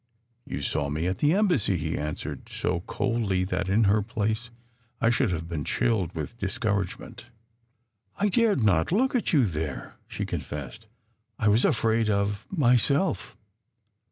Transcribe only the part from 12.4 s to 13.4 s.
myself.